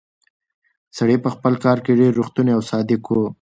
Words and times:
سړی 0.97 1.17
په 1.23 1.29
خپل 1.35 1.53
کار 1.63 1.77
کې 1.85 1.97
ډېر 1.99 2.11
ریښتونی 2.19 2.51
او 2.55 2.61
صادق 2.71 3.01
و. 3.09 3.15